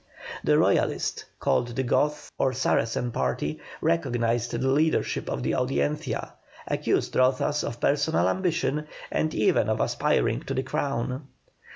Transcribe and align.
The 0.43 0.57
Royalist, 0.57 1.25
called 1.39 1.75
the 1.75 1.83
Goth 1.83 2.31
or 2.39 2.53
Saracen 2.53 3.11
party, 3.11 3.59
recognized 3.81 4.49
the 4.49 4.57
leadership 4.67 5.29
of 5.29 5.43
the 5.43 5.53
Audiencia, 5.53 6.33
accused 6.67 7.13
Rozas 7.13 7.63
of 7.63 7.79
personal 7.79 8.27
ambition 8.27 8.87
and 9.11 9.31
even 9.35 9.69
of 9.69 9.79
aspiring 9.79 10.41
to 10.45 10.55
the 10.55 10.63
crown. 10.63 11.27